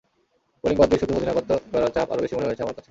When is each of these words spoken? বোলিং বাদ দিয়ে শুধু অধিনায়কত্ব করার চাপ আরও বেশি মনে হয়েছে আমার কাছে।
বোলিং 0.63 0.77
বাদ 0.77 0.87
দিয়ে 0.89 1.01
শুধু 1.01 1.13
অধিনায়কত্ব 1.17 1.51
করার 1.73 1.91
চাপ 1.95 2.07
আরও 2.11 2.21
বেশি 2.21 2.35
মনে 2.35 2.47
হয়েছে 2.47 2.63
আমার 2.63 2.69
কাছে। 2.69 2.79